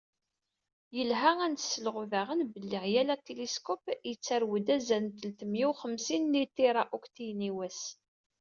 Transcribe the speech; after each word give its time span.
Yelha 0.97 1.31
ad 1.45 1.51
d-nselɣu 1.55 2.03
daɣen 2.11 2.41
belli 2.53 2.79
yal 2.93 3.09
atiliskup 3.15 3.83
yettarew-d 4.09 4.67
azal 4.75 5.03
n 5.05 5.09
teltemya 5.19 5.67
u 5.69 5.71
xemsin 5.81 6.23
n 6.31 6.39
yiṭira-ukṭiyen 6.39 7.47
i 7.49 7.51
wass. 7.57 7.81